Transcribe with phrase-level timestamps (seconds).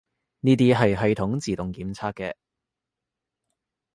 [0.39, 2.33] 呢啲係系統自動檢測嘅